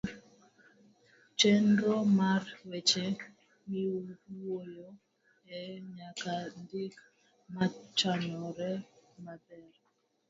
[1.39, 3.05] chenro mar weche
[3.69, 5.61] miwuoyoe
[5.95, 6.95] nyaka ndik
[7.53, 8.71] mochanore
[9.23, 9.69] maber.